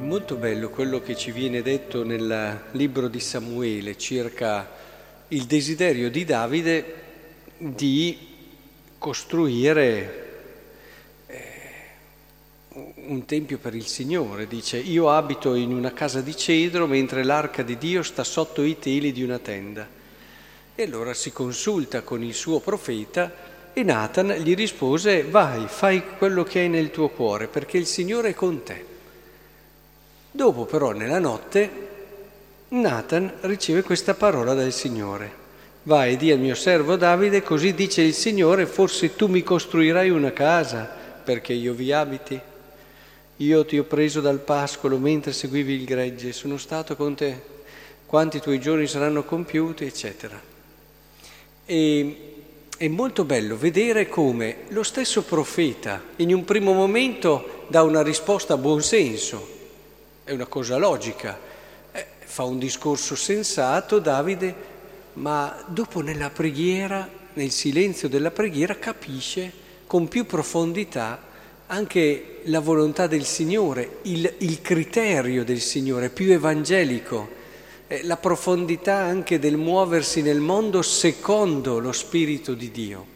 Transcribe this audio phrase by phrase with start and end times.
[0.00, 4.68] molto bello quello che ci viene detto nel libro di Samuele circa
[5.28, 6.94] il desiderio di Davide
[7.58, 8.18] di
[8.98, 10.24] costruire
[11.26, 11.42] eh,
[13.06, 14.46] un tempio per il Signore.
[14.46, 18.78] Dice, io abito in una casa di cedro mentre l'arca di Dio sta sotto i
[18.78, 19.88] teli di una tenda.
[20.74, 23.32] E allora si consulta con il suo profeta
[23.72, 28.30] e Nathan gli rispose, vai, fai quello che hai nel tuo cuore, perché il Signore
[28.30, 28.94] è con te.
[30.36, 31.70] Dopo però, nella notte,
[32.68, 35.44] Nathan riceve questa parola dal Signore.
[35.84, 40.10] Vai e di al mio servo Davide, così dice il Signore, forse tu mi costruirai
[40.10, 40.94] una casa
[41.24, 42.38] perché io vi abiti.
[43.36, 47.40] Io ti ho preso dal pascolo mentre seguivi il gregge, sono stato con te,
[48.04, 50.38] quanti tuoi giorni saranno compiuti, eccetera.
[51.64, 52.16] E
[52.76, 58.52] è molto bello vedere come lo stesso profeta in un primo momento dà una risposta
[58.52, 59.54] a buon senso,
[60.26, 61.38] è una cosa logica,
[61.92, 64.54] eh, fa un discorso sensato Davide,
[65.12, 69.52] ma dopo nella preghiera, nel silenzio della preghiera, capisce
[69.86, 71.22] con più profondità
[71.68, 77.28] anche la volontà del Signore, il, il criterio del Signore, più evangelico
[77.86, 83.06] eh, la profondità anche del muoversi nel mondo secondo lo Spirito di Dio.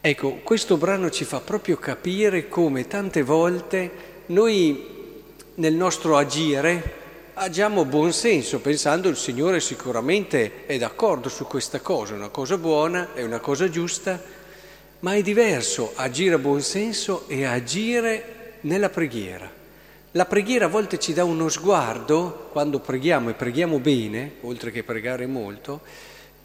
[0.00, 3.90] Ecco, questo brano ci fa proprio capire come tante volte
[4.26, 5.00] noi
[5.54, 7.00] nel nostro agire
[7.34, 12.56] agiamo buon senso, pensando il Signore sicuramente è d'accordo su questa cosa, è una cosa
[12.56, 14.20] buona, è una cosa giusta,
[15.00, 19.50] ma è diverso agire a buon senso e agire nella preghiera.
[20.12, 24.82] La preghiera a volte ci dà uno sguardo, quando preghiamo e preghiamo bene, oltre che
[24.82, 25.80] pregare molto,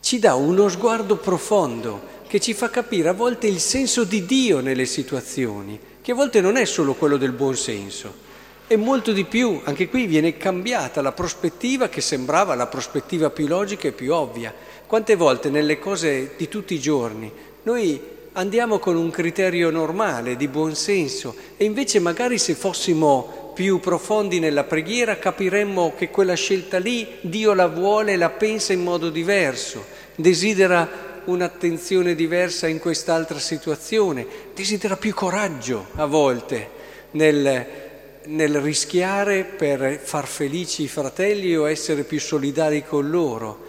[0.00, 4.60] ci dà uno sguardo profondo che ci fa capire a volte il senso di Dio
[4.60, 8.24] nelle situazioni, che a volte non è solo quello del buon senso,
[8.68, 13.46] è molto di più, anche qui viene cambiata la prospettiva che sembrava la prospettiva più
[13.46, 14.52] logica e più ovvia.
[14.86, 17.30] Quante volte nelle cose di tutti i giorni
[17.62, 18.00] noi
[18.32, 24.40] andiamo con un criterio normale, di buon senso, e invece magari se fossimo più profondi
[24.40, 29.10] nella preghiera capiremmo che quella scelta lì Dio la vuole e la pensa in modo
[29.10, 29.84] diverso,
[30.16, 36.70] desidera un'attenzione diversa in quest'altra situazione, desidera più coraggio a volte
[37.12, 37.85] nel,
[38.26, 43.66] nel rischiare per far felici i fratelli o essere più solidari con loro,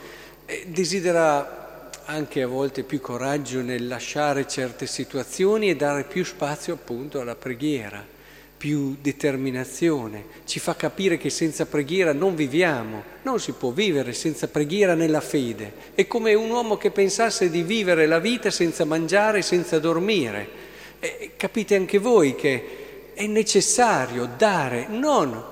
[0.66, 7.20] desidera anche a volte più coraggio nel lasciare certe situazioni e dare più spazio appunto
[7.20, 8.16] alla preghiera
[8.58, 14.48] più determinazione, ci fa capire che senza preghiera non viviamo, non si può vivere senza
[14.48, 15.72] preghiera nella fede.
[15.94, 20.66] È come un uomo che pensasse di vivere la vita senza mangiare, senza dormire.
[21.00, 22.87] E capite anche voi che
[23.18, 25.44] è necessario dare non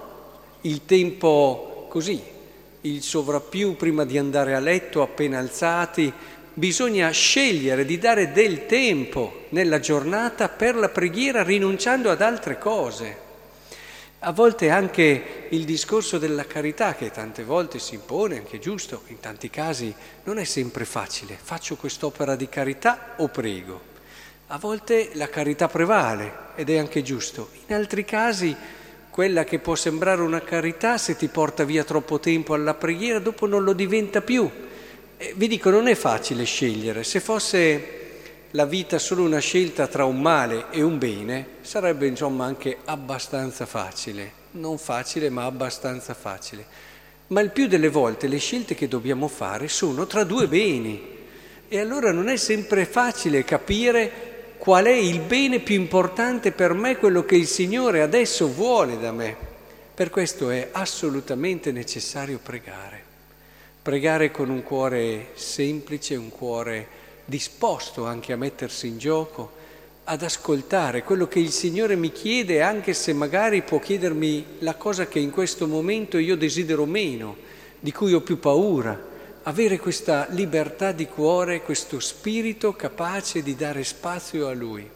[0.61, 2.21] il tempo così,
[2.81, 6.13] il sovrappiù prima di andare a letto appena alzati,
[6.53, 13.23] bisogna scegliere di dare del tempo nella giornata per la preghiera rinunciando ad altre cose.
[14.19, 19.19] A volte anche il discorso della carità, che tante volte si impone, anche giusto, in
[19.19, 19.91] tanti casi
[20.25, 21.35] non è sempre facile.
[21.41, 23.94] Faccio quest'opera di carità o prego?
[24.47, 27.49] A volte la carità prevale ed è anche giusto.
[27.67, 28.55] In altri casi
[29.09, 33.47] quella che può sembrare una carità, se ti porta via troppo tempo alla preghiera, dopo
[33.47, 34.49] non lo diventa più
[35.17, 37.03] eh, vi dico, non è facile scegliere.
[37.03, 38.03] Se fosse
[38.51, 43.65] la vita solo una scelta tra un male e un bene, sarebbe insomma anche abbastanza
[43.65, 44.43] facile.
[44.51, 46.65] Non facile, ma abbastanza facile.
[47.27, 51.13] Ma il più delle volte le scelte che dobbiamo fare sono tra due beni.
[51.67, 54.24] E allora non è sempre facile capire
[54.57, 59.11] qual è il bene più importante per me, quello che il Signore adesso vuole da
[59.11, 59.35] me.
[59.93, 63.03] Per questo è assolutamente necessario pregare.
[63.81, 66.87] Pregare con un cuore semplice, un cuore
[67.25, 69.51] disposto anche a mettersi in gioco,
[70.03, 75.07] ad ascoltare quello che il Signore mi chiede, anche se magari può chiedermi la cosa
[75.07, 77.35] che in questo momento io desidero meno,
[77.79, 79.13] di cui ho più paura.
[79.47, 84.89] Avere questa libertà di cuore, questo spirito capace di dare spazio a Lui.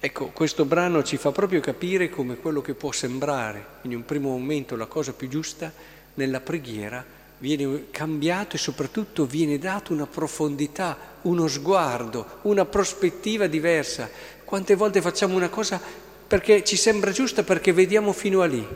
[0.00, 4.30] Ecco, questo brano ci fa proprio capire come quello che può sembrare in un primo
[4.30, 5.72] momento la cosa più giusta,
[6.14, 7.04] nella preghiera
[7.38, 14.10] viene cambiato e soprattutto viene dato una profondità, uno sguardo, una prospettiva diversa.
[14.44, 15.80] Quante volte facciamo una cosa
[16.26, 18.66] perché ci sembra giusta perché vediamo fino a lì.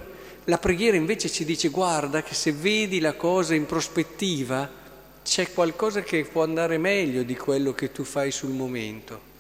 [0.45, 4.79] La preghiera invece ci dice guarda che se vedi la cosa in prospettiva
[5.23, 9.31] c'è qualcosa che può andare meglio di quello che tu fai sul momento.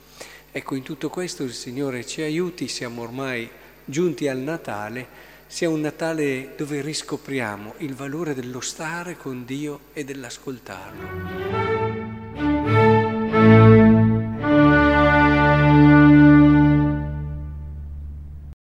[0.50, 3.48] Ecco, in tutto questo il Signore ci aiuti, siamo ormai
[3.84, 10.02] giunti al Natale sia un Natale dove riscopriamo il valore dello stare con Dio e
[10.02, 11.71] dell'ascoltarlo.